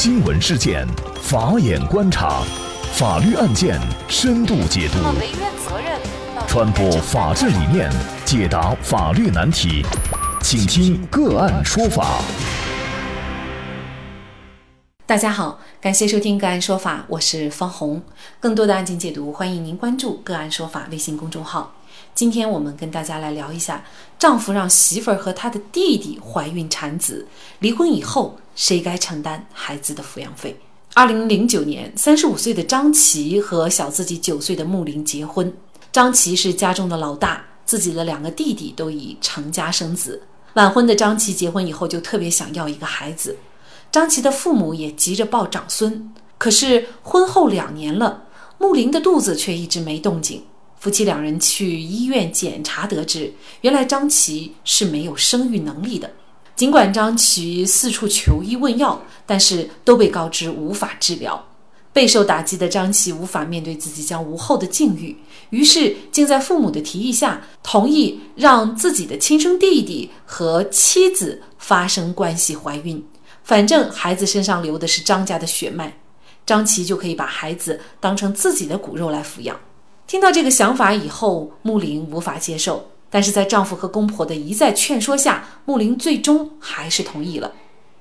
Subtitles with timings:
[0.00, 0.86] 新闻事件，
[1.20, 2.44] 法眼观察，
[2.92, 4.98] 法律案件深度解读，
[6.46, 7.90] 传播法治理念，
[8.24, 9.84] 解答法律难题，
[10.40, 12.20] 请听个案说法。
[15.08, 18.02] 大家好，感谢收听个案说法，我是方红。
[18.38, 21.74] 更多的案件解读，欢迎您关注个案说法微信公众号。
[22.14, 23.82] 今天我们跟大家来聊一下，
[24.18, 27.26] 丈夫让媳妇儿和他的弟弟怀孕产子，
[27.60, 30.54] 离婚以后谁该承担孩子的抚养费？
[30.92, 35.50] 二零零九年，三十五岁的张琪和小自己九岁的穆林结婚。
[35.90, 40.20] 张琪是家中的老大，自己的两个弟弟都已成家生子。
[40.52, 43.38] 晚婚的张琪结婚以后就特别想要一个孩子，
[43.98, 46.14] 张琪的父母也急着抱长孙。
[46.38, 48.26] 可是婚后两年了，
[48.56, 50.44] 穆林的肚子却一直没动静。
[50.78, 56.12] 夫妻两人去医院检查，得知原来张琪是没有生育能力的。
[56.54, 61.46] 尽管张琪四处求医问药，但是都被告知无法治疗。
[61.92, 65.16] 备受打击的张琪无法面对自己将无后的境遇，
[65.50, 73.04] 于是竟在父母的提议下，同意让自己的亲生弟弟和妻子发生关系怀孕。
[73.48, 75.96] 反正孩子身上流的是张家的血脉，
[76.44, 79.58] 张琪就可以把孩子当成自己的骨肉来抚养。
[80.06, 87.54] 听到这个想法以后，穆林无法接受，但是在丈夫和公婆的一再劝说下，穆林最终还是同意了。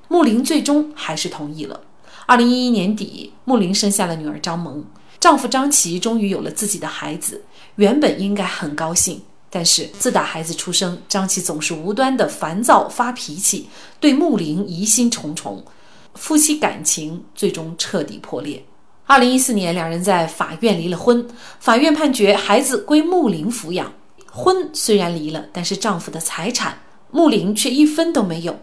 [0.09, 1.80] 穆林最终还是同意了。
[2.25, 4.84] 二零一一年底，穆林生下了女儿张萌，
[5.18, 7.45] 丈夫张琪终于有了自己的孩子，
[7.78, 9.22] 原本应该很高兴，
[9.58, 13.67] 但是自打孩子出生，张琪总是无端的烦躁发脾气，
[14.00, 15.66] 对穆林疑心重重，
[16.13, 18.63] 夫妻感情最终彻底破裂。
[19.08, 21.28] 二零一四年，两人在法院离了婚。
[21.59, 23.91] 法院判决孩子归穆林抚养。
[24.31, 26.78] 婚虽然离了，但是丈夫的财产
[27.09, 28.59] 穆林却一分都没有。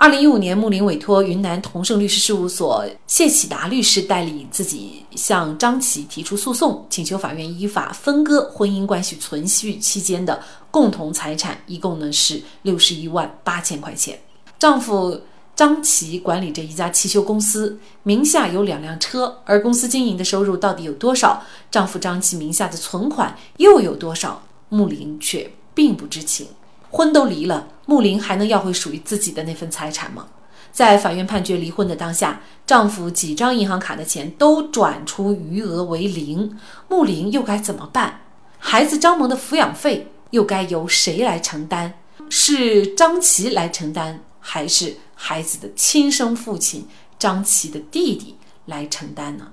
[0.00, 14.18] 二零一五年，穆林委托云南同盛律师事务所谢启达律师代理自己向张琪提出诉讼，请求法院依法分割婚姻关系存续期间的共同财产，一共呢是六十一万八千块钱。
[14.58, 15.20] 丈夫。
[15.54, 21.42] 张琪管理着一家汽修公司，名下有两辆车，而公司经营的收入到底有多少？
[21.70, 24.40] 丈夫张琪名下的存款又有多少？
[24.70, 26.46] 穆林却并不知情。
[26.90, 30.26] 婚都离了，穆林还能要回属于自己的那份财产吗？
[30.72, 36.56] 在法院判决离婚的当下，丈夫几张银行卡的钱都转出余额为零，
[36.88, 38.20] 穆林又该怎么办？
[38.58, 41.94] 孩子张萌的抚养费又该由谁来承担？
[42.28, 44.96] 是张琪来承担，还是？
[45.14, 46.86] 孩子的亲生父亲
[47.18, 48.36] 张琪的弟弟
[48.66, 49.48] 来承担呢？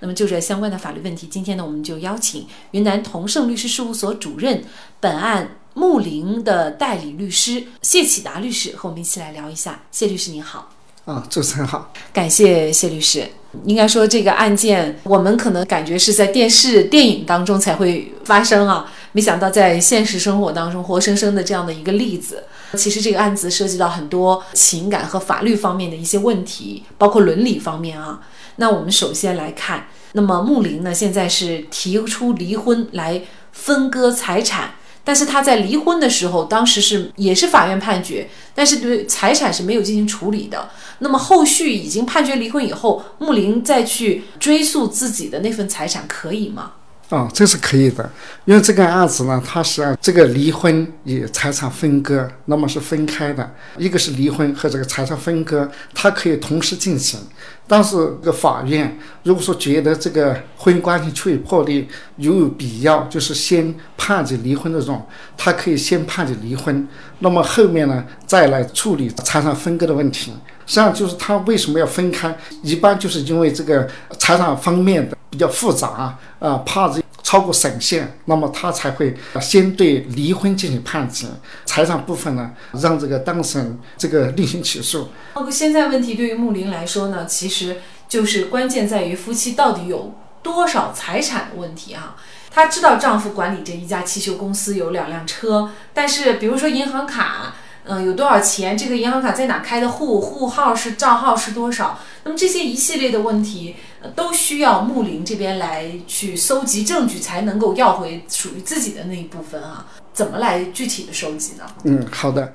[0.00, 4.64] 那么就这相关的法律问题，今天呢，我们就邀请云南同盛律师事务所主任、
[4.98, 9.82] 本案穆林的代理律师谢启达律师和我们一起来聊一下。
[9.90, 10.70] 谢律师您好。
[11.04, 11.92] 啊，主持人好。
[12.12, 13.28] 感谢谢律师。
[13.64, 22.44] 应该说这个案件，我们可能感觉是在电视、电影当中才会发生啊，没想到在现实生活当中，活生生的这样的一个例子。
[22.76, 28.20] 其实这个案子涉及到很多情感和法律方面的一些问题，包括伦理方面啊。
[28.56, 34.74] 那我们首先来看，那么穆林呢，现在是提出离婚来分割财产，
[35.04, 40.70] 但是他在离婚的时候，当时是也是法院判决，但是对财产是没有进行处理的。
[41.00, 46.72] 那么后续已经判决离婚以后，穆林再去追溯自己的那份财产，可以吗？
[47.14, 48.10] 啊，这是可以的，
[48.44, 53.48] 因为这个案子呢，它是这个离婚与财产分割，那么是分开的。
[53.78, 57.20] 一个是离婚和这个财产分割，它可以同时进行。
[57.68, 61.86] 但是个法院如果说觉得这个婚姻关系处于破裂，
[62.16, 66.88] 如有必要，就是先判决离婚的这种，他可以先判决离婚，
[67.20, 70.32] 那么后面呢再来处理财产分割的问题。
[70.66, 73.88] 实际上就是他为什么要分开，一般就是因为这个
[74.18, 75.16] 财产方面的。
[75.30, 77.02] 比较复杂啊，怕这
[77.34, 81.26] 超过审限，那么他才会先对离婚进行判决，
[81.64, 85.08] 财产部分呢，让这个当事人这个另行起诉。
[85.32, 87.78] 包括现在问题对于穆林来说呢，其实
[88.08, 90.14] 就是关键在于夫妻到底有
[90.44, 92.14] 多少财产的问题哈。
[92.52, 97.56] 她知道丈夫管理着一家汽修公司，有两辆车，但是比如说银行卡。
[97.86, 98.74] 嗯，有多少钱？
[98.78, 100.18] 这个银行卡在哪开的户？
[100.18, 101.98] 户号是账号是多少？
[102.22, 103.76] 那么这些一系列的问题，
[104.14, 109.86] 都需要穆林这边来去搜集证据，才能够要回属于自己的那一部分啊。
[110.12, 111.64] 怎么来具体的收集呢？
[111.84, 112.52] 嗯，好的。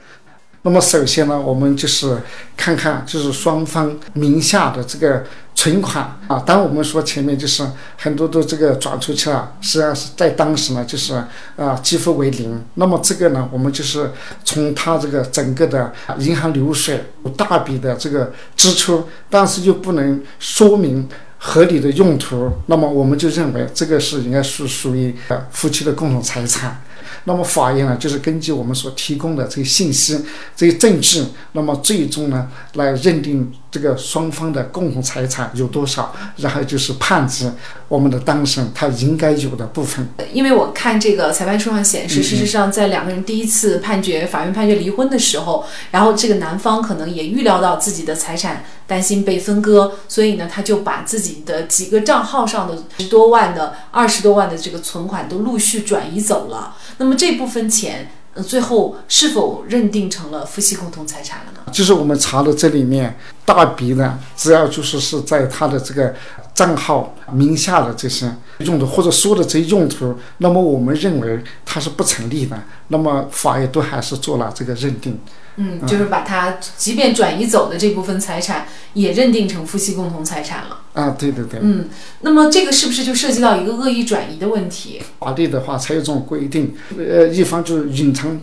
[0.62, 2.22] 那么首先呢，我们就是
[2.58, 5.24] 看看就是双方名下的这个
[5.56, 6.44] 存款啊。
[6.46, 7.66] 当我们说前面就是
[7.98, 11.16] 很多都这个转出去了，实际上是在当时呢就是
[11.56, 12.62] 啊几乎为零。
[12.74, 14.12] 那么这个呢，我们就是
[14.44, 21.08] 从他这个整个的银行流水有大笔的这个支出，但是又不能说明
[21.42, 25.16] 合理的用途，那么我们就认为这个是应该是属于
[25.52, 26.82] 夫妻的共同财产。
[27.26, 30.24] 那么法院呢，就是根据我们所提供的这些信息、
[30.56, 31.24] 这些证据，
[31.54, 37.52] 那么最终呢，来认定这个双方的共同财产有多少，然后就是判决
[37.88, 40.08] 我们的当事人他应该有的部分。
[40.34, 56.76] 因为我看这个裁判书上显示，事实上在两个人第一次判决法院判决离婚的时候，然后这个男方可能也预料到自己的财产担心被分割，所以呢，他就把自己的几个账号上的十多万的、二十多万的这个存款都陆续转移走了。
[56.98, 61.72] 那么这部分钱，呃，最后是否认定成了夫妻共同财产了呢？
[61.72, 66.14] 就是我们查的这里面大笔呢，只要就是是在他的这个
[66.60, 75.18] 账号名下的这些用途，或者说的这些用途，那么我们认为它是不成立的，那么法院都还是做了这个认定。
[75.56, 80.82] 嗯，就是把它即便转移走的这部分财产也认定成夫妻共同财产了。
[80.92, 81.62] 啊，对对对。
[81.64, 81.88] 嗯，
[82.20, 85.02] 那么这个是不是就涉及到一个恶意转移的问题？
[85.20, 88.38] 法律的话才有这种规定，呃，一方就是隐藏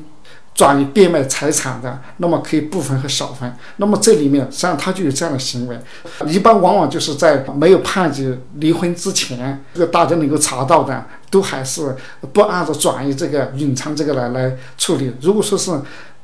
[0.56, 3.54] 转移变卖财产的，那么可以部分和少分。
[3.76, 5.78] 那么这里面实际上他就有这样的行为，
[6.26, 11.94] 一般往往就是在没有判决离婚之前，这个大家能够查到的，都还是
[12.32, 15.14] 不按照转移这个隐藏这个来来处理。
[15.20, 15.70] 如果说是。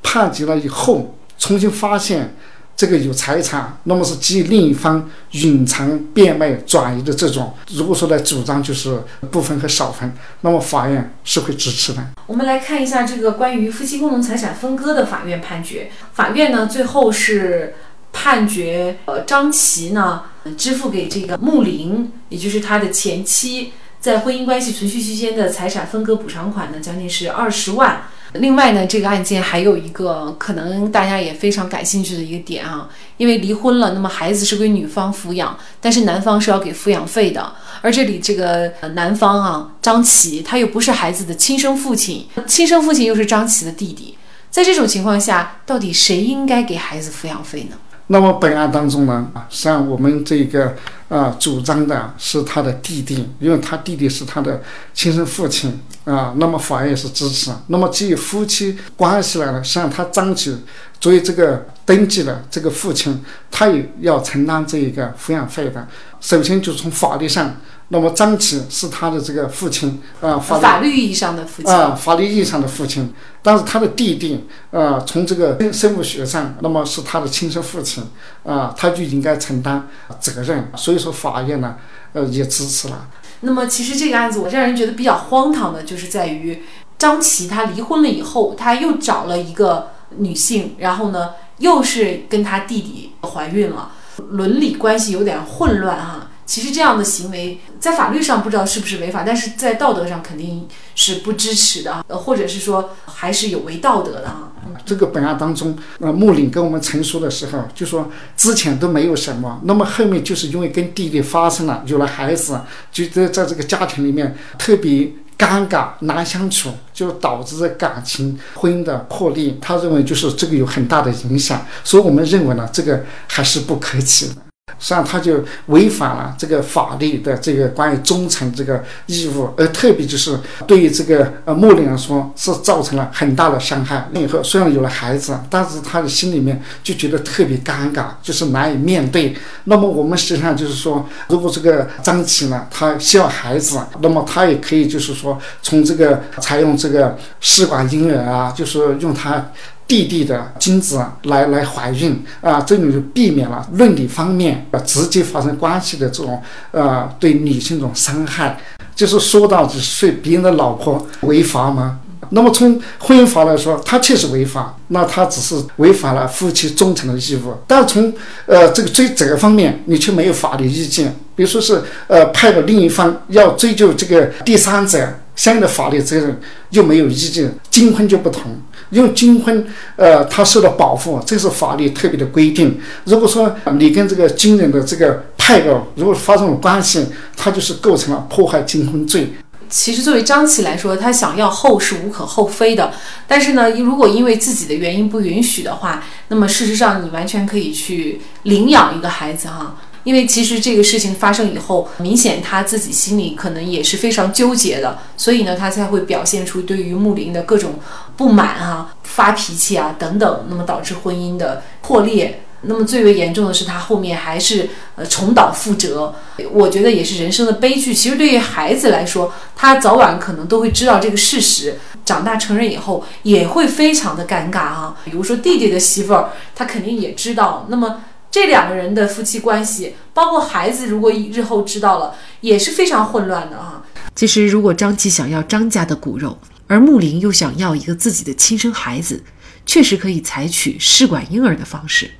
[0.05, 2.35] 判决了以后，重新发现
[2.75, 12.05] 这个有财产，那么是基于另一方隐藏、变卖、转移的这种，如果说来主张就是部分和少分，那么法院是会支持的。
[12.27, 15.91] 我们来看一下这个关于夫妻共同财产分割的法院判决。
[16.15, 17.75] 法院呢最后是
[18.13, 20.23] 判决，呃，张琪呢
[20.57, 28.05] 支付给这个穆林，也就是他的前妻，在婚姻关系存续期间的财产分割补偿款呢，将近是二十万。
[28.35, 32.89] 另外呢，这个案件还有一个可能大家也非常感兴趣的一个点啊，
[33.19, 37.53] 因为离婚了，那么孩子是归女方抚养，但是男方是要给抚养费的。
[37.83, 44.17] 而这里这个男方啊，张琪他又不是孩子的亲生父亲，亲生父亲又是张琪的弟弟，
[44.51, 47.77] 在这种情况下，到底谁应该给孩子抚养费呢？
[48.13, 50.77] 那么本案当中呢，啊，实际上我们这个
[51.09, 54.63] 啊主张的是他的弟弟，因为他弟弟是他的
[54.93, 56.35] 亲生父亲啊。
[56.37, 57.51] 那么法院也是支持。
[57.69, 60.55] 那么基于夫妻关系来了，实际上他张举
[61.01, 65.89] 作为这个登记的这个父亲，他也要承担这一个抚养费的。
[66.21, 67.57] 首先就从法律上。
[67.93, 73.13] 那么张琪是他的这个父亲啊，法律意义上的父亲啊，法律意义上的父亲。
[73.43, 78.03] 但是他的弟弟啊，从这个生物学上，那么是他的亲生父亲
[78.45, 79.87] 啊，他就应该承担
[80.19, 80.71] 责任。
[80.75, 81.77] 所以说法院呢，
[82.15, 83.09] 呃，也支持了。
[83.41, 86.63] 那么其实这个案子，我让人觉得比较荒唐的，就是在于
[86.97, 93.91] 张琪他离婚了以后，他又找了一个女性，然后呢，又是跟他弟弟怀孕了，
[94.31, 96.29] 伦理关系有点混乱哈。
[96.45, 104.49] 其实这样的行为在法律上不知道是不是违法，但是在道德上肯定是不支持的，呃，或者是说还是有违道德的啊。
[104.85, 112.61] 这个本案当中，呃，穆林跟我们陈述的时候就说之前都没有什么，那么后面就是因为跟弟弟发生了，有了孩子，
[112.91, 119.57] 就在在这个家庭里面特别尴尬难相处，就导致感情婚姻的破裂。
[119.61, 124.35] 他认为就是这个有很大的影响，所以我们认为呢，这个还是不可取的。
[124.79, 130.39] 实际上，他就违反了这个法律的这个关于忠诚这个义务，而特别就是
[130.69, 134.09] 对于这个呃莫林来说，是造成了很大的伤害。
[134.15, 139.37] 以后虽然有了孩子，但是他的心里面就觉得特别尴尬，就是难以面对。
[139.65, 149.51] 那么我们实际上就是说，如果这个张琪呢，他需要孩子，那么他也可以就是说，从这个采用这个试管婴儿啊，就是用他。
[149.93, 158.59] 弟弟的精子来来怀孕啊，这种就避免了伦理方面呃直接发生关系的这种呃对女性这种伤害。
[158.95, 161.99] 就是说到是睡别人的老婆违法吗？
[162.31, 167.55] 那么从婚姻法来说，它确实违法，那它只是违反了夫妻忠诚的义务。
[167.67, 168.11] 但从
[168.47, 177.55] 呃这个追责方面，你却没有法律意见，比如说是呃派的另一方要追究这个第三者相应的法律责任，又没有意见。
[177.69, 178.59] 金婚就不同。
[178.93, 182.79] 因为金婚，呃，他受到保护，这是法律特别的规定。
[183.05, 189.33] 如果说你跟这个金人的这个配偶如果发生了关系，他就是构成了破坏金婚罪。
[189.71, 192.93] 其实作为张琪来说，他想要后是无可厚非的。
[193.27, 199.77] 但是呢，如果因为自己的原因不允许的话，那么事实上你完全可以去领养一个孩子哈。
[200.05, 207.75] 因为其实这个事情发生以后，明显他自己心里可能也是非常纠结的，所以呢，他才会表现出对于穆林的各种
[208.17, 212.43] 不满啊、发脾气啊等等，那么导致婚姻的破裂。
[212.65, 216.15] 那么最为严重的是，他后面还是呃重蹈覆辙。
[216.53, 217.93] 我觉得也是人生的悲剧。
[217.93, 224.97] 其实对于孩子来说，他早晚可能都会知道这个事实，长大成人以后也会非常的尴尬啊。
[225.05, 227.67] 比如说弟弟的媳妇儿，他肯定也知道。
[227.69, 228.03] 那么。
[228.33, 233.85] 这两个人的夫妻关系，包括孩子，如果日后知道了，也是非常混乱的啊。
[234.17, 239.23] 其实，如果张琪想要张家的骨肉，而木林又想要一个自己的亲生孩子，
[239.67, 242.11] 确实可以采取试管婴儿的方式。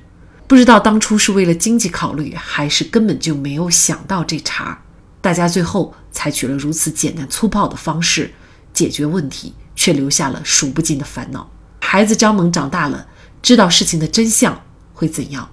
[0.45, 4.79] 不知道当初是为了经济考虑，还是根本就没有想到这茬。
[5.19, 8.31] 大家最后采取了如此简单粗暴的方式
[8.71, 11.49] 解决问题，却留下了数不尽的烦恼。
[11.79, 13.07] 孩子张萌长大了，
[13.41, 14.61] 知道事情的真相
[14.93, 15.49] 会怎样？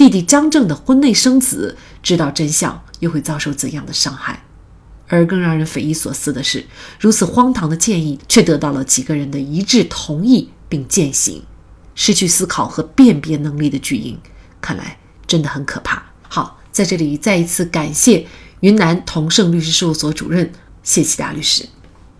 [0.00, 4.42] 弟弟张正的婚内生子，知道真相又会遭受怎样的伤害？
[5.08, 6.64] 而更让人匪夷所思的是，
[6.98, 11.42] 如此荒唐的建议却得到了几个人的一致同意并践行。
[11.94, 14.18] 失去思考和辨别能力的巨婴，
[14.62, 16.02] 看来真的很可怕。
[16.26, 18.26] 好，在这里再一次感谢
[18.60, 20.50] 云南同盛律师事务所主任
[20.82, 21.66] 谢启达律师。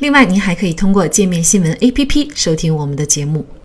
[0.00, 3.44] 另外，您还可以通过界面新闻 APP 收听我们的节目。